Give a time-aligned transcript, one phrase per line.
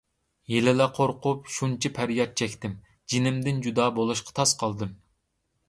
[0.51, 2.75] ھېلىلا قورقۇپ شۇنچە پەرياد چەكتىم،
[3.15, 4.99] جېنىمدىن جۇدا بولۇشقا تاس قالدىم.